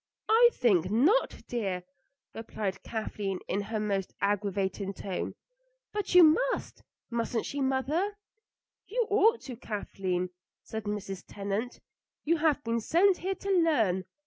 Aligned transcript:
"I 0.29 0.49
think 0.53 0.89
not, 0.89 1.43
dear," 1.47 1.83
replied 2.33 2.81
Kathleen 2.81 3.39
in 3.47 3.61
her 3.61 3.79
most 3.79 4.15
aggravating 4.19 4.95
tone. 4.95 5.35
"But 5.93 6.15
you 6.15 6.23
must. 6.23 6.81
Mustn't 7.11 7.45
she, 7.45 7.61
mother?" 7.61 8.17
"You 8.87 9.05
ought 9.11 9.41
to, 9.41 9.55
Kathleen," 9.55 10.31
said 10.63 10.85
Mrs. 10.85 11.23
Tennant. 11.27 11.81
"You 12.23 12.37
have 12.37 12.63
been 12.63 12.79
sent 12.79 13.17
here 13.17 13.35
to 13.35 13.51
learn. 13.51 14.05